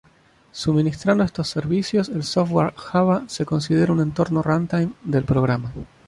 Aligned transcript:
Suministrando 0.51 1.23
estos 1.23 1.47
servicios, 1.49 2.09
el 2.09 2.23
software 2.23 2.73
Java 2.75 3.25
se 3.27 3.45
considera 3.45 3.93
un 3.93 4.01
entorno 4.01 4.41
runtime 4.41 4.93
del 5.03 5.25
programa. 5.25 5.71